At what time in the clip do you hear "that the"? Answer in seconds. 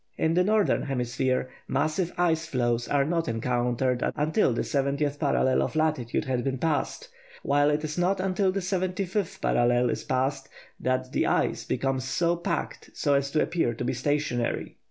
10.79-11.27